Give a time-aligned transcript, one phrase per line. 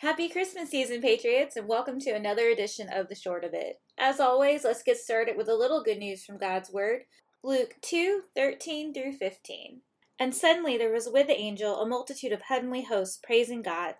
[0.00, 3.82] Happy Christmas season, Patriots, and welcome to another edition of The Short of It.
[3.98, 7.02] As always, let's get started with a little good news from God's Word.
[7.44, 9.82] Luke 2 13 through 15.
[10.18, 13.96] And suddenly there was with the angel a multitude of heavenly hosts praising God.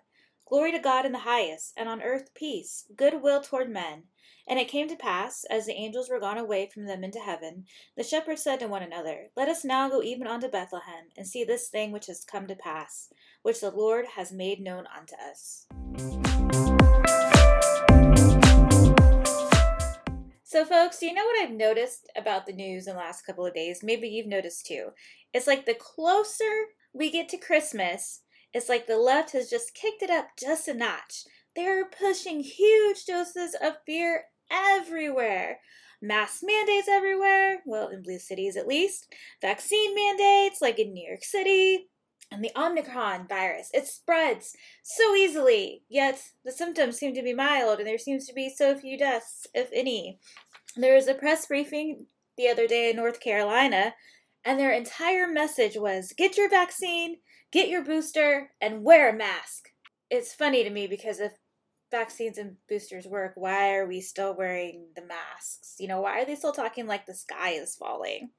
[0.49, 4.05] Glory to God in the highest, and on earth peace, goodwill toward men.
[4.47, 7.65] And it came to pass, as the angels were gone away from them into heaven,
[7.95, 11.43] the shepherds said to one another, Let us now go even unto Bethlehem, and see
[11.43, 13.09] this thing which has come to pass,
[13.43, 15.67] which the Lord has made known unto us.
[20.43, 23.45] So, folks, do you know what I've noticed about the news in the last couple
[23.45, 23.79] of days?
[23.81, 24.89] Maybe you've noticed too.
[25.33, 30.03] It's like the closer we get to Christmas, it's like the left has just kicked
[30.03, 31.23] it up just a notch.
[31.55, 35.59] They're pushing huge doses of fear everywhere.
[36.01, 39.13] Mask mandates everywhere, well, in blue cities at least.
[39.41, 41.89] Vaccine mandates, like in New York City.
[42.31, 47.79] And the Omicron virus, it spreads so easily, yet the symptoms seem to be mild
[47.79, 50.17] and there seems to be so few deaths, if any.
[50.77, 52.05] There was a press briefing
[52.37, 53.93] the other day in North Carolina,
[54.45, 57.17] and their entire message was get your vaccine,
[57.51, 59.67] get your booster, and wear a mask.
[60.09, 61.33] It's funny to me because if
[61.91, 65.75] vaccines and boosters work, why are we still wearing the masks?
[65.79, 68.29] You know, why are they still talking like the sky is falling?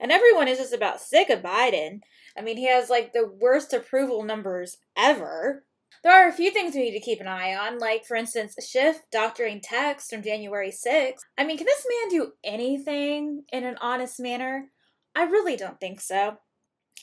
[0.00, 2.00] And everyone is just about sick of Biden.
[2.36, 5.64] I mean, he has like the worst approval numbers ever.
[6.04, 8.54] There are a few things we need to keep an eye on, like, for instance,
[8.64, 11.16] Schiff doctoring text from January 6th.
[11.36, 14.66] I mean, can this man do anything in an honest manner?
[15.16, 16.36] I really don't think so.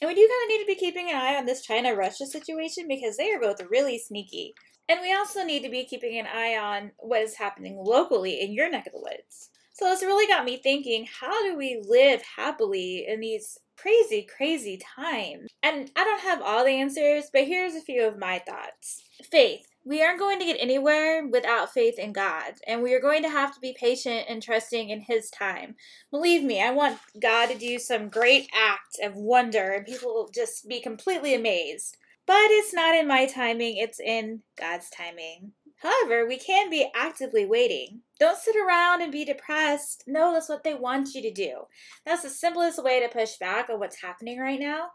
[0.02, 2.26] And we do kind of need to be keeping an eye on this China Russia
[2.26, 4.54] situation because they are both really sneaky.
[4.88, 8.54] And we also need to be keeping an eye on what is happening locally in
[8.54, 9.50] your neck of the woods.
[9.74, 14.80] So this really got me thinking how do we live happily in these crazy, crazy
[14.96, 15.50] times?
[15.62, 19.04] And I don't have all the answers, but here's a few of my thoughts.
[19.30, 19.68] Faith.
[19.88, 23.30] We aren't going to get anywhere without faith in God, and we are going to
[23.30, 25.76] have to be patient and trusting in His time.
[26.10, 30.30] Believe me, I want God to do some great act of wonder, and people will
[30.34, 31.98] just be completely amazed.
[32.28, 35.52] But it's not in my timing, it's in God's timing.
[35.78, 38.02] However, we can be actively waiting.
[38.20, 40.04] Don't sit around and be depressed.
[40.08, 41.64] No, that's what they want you to do.
[42.06, 44.88] That's the simplest way to push back on what's happening right now.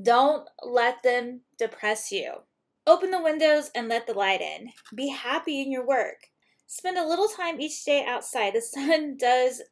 [0.00, 2.34] Don't let them depress you.
[2.86, 4.70] Open the windows and let the light in.
[4.94, 6.28] Be happy in your work.
[6.68, 8.54] Spend a little time each day outside.
[8.54, 9.62] The sun does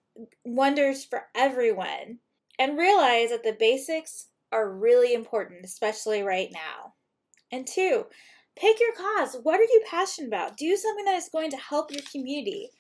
[0.44, 2.18] wonders for everyone.
[2.58, 6.94] And realize that the basics are really important, especially right now.
[7.54, 8.06] And two,
[8.56, 9.36] Pick your cause.
[9.42, 10.56] What are you passionate about?
[10.56, 12.70] Do something that is going to help your community.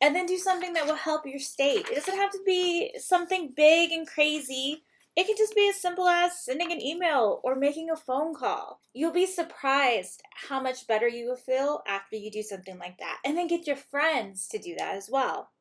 [0.00, 1.88] And then do something that will help your state.
[1.88, 4.84] It doesn't have to be something big and crazy.
[5.16, 8.80] It can just be as simple as sending an email or making a phone call.
[8.92, 13.20] You'll be surprised how much better you will feel after you do something like that.
[13.24, 15.52] And then get your friends to do that as well.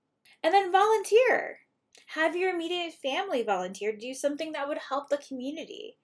[0.44, 1.60] And then volunteer.
[2.08, 5.98] Have your immediate family volunteer do something that would help the community.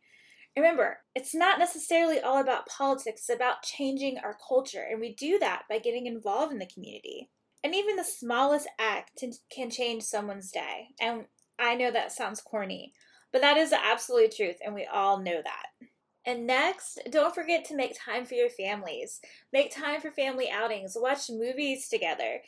[0.56, 5.40] Remember, it's not necessarily all about politics, it's about changing our culture, and we do
[5.40, 7.30] that by getting involved in the community.
[7.64, 10.90] And even the smallest act can change someone's day.
[11.00, 11.26] And
[11.60, 12.94] I know that sounds corny,
[13.32, 15.88] but that is the absolute truth, and we all know that.
[16.26, 19.22] And next, don't forget to make time for your families.
[19.54, 22.42] Make time for family outings, watch movies together,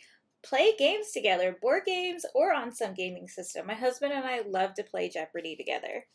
[0.44, 3.68] play games together, board games, or on some gaming system.
[3.68, 6.06] My husband and I love to play Jeopardy together.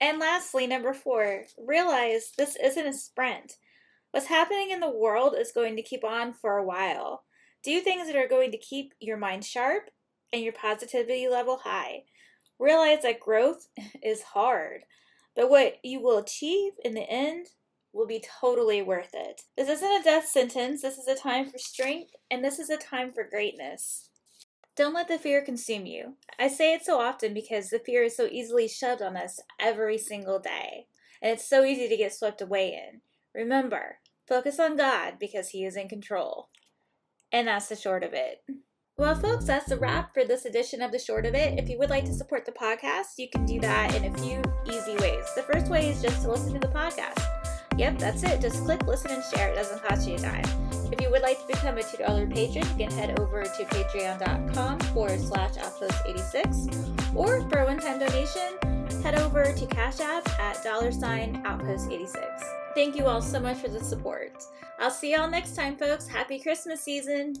[0.00, 3.56] And lastly, number four, realize this isn't a sprint.
[4.10, 7.24] What's happening in the world is going to keep on for a while.
[7.62, 9.90] Do things that are going to keep your mind sharp
[10.32, 12.04] and your positivity level high.
[12.58, 13.68] Realize that growth
[14.02, 14.82] is hard,
[15.34, 17.48] but what you will achieve in the end
[17.92, 19.42] will be totally worth it.
[19.56, 22.76] This isn't a death sentence, this is a time for strength, and this is a
[22.76, 24.10] time for greatness.
[24.78, 26.14] Don't let the fear consume you.
[26.38, 29.98] I say it so often because the fear is so easily shoved on us every
[29.98, 30.86] single day,
[31.20, 33.00] and it's so easy to get swept away in.
[33.34, 33.98] Remember,
[34.28, 36.50] focus on God because He is in control.
[37.32, 38.44] And that's the short of it.
[38.96, 41.58] Well, folks, that's the wrap for this edition of The Short of It.
[41.58, 44.40] If you would like to support the podcast, you can do that in a few
[44.72, 45.24] easy ways.
[45.34, 47.37] The first way is just to listen to the podcast.
[47.78, 48.40] Yep, that's it.
[48.40, 49.50] Just click, listen, and share.
[49.50, 50.44] It doesn't cost you a dime.
[50.90, 54.80] If you would like to become a $2 patron, you can head over to patreon.com
[54.80, 57.14] forward slash outpost86.
[57.14, 58.58] Or for a one time donation,
[59.02, 62.16] head over to Cash App at dollar sign outpost86.
[62.74, 64.32] Thank you all so much for the support.
[64.80, 66.08] I'll see y'all next time, folks.
[66.08, 67.34] Happy Christmas season.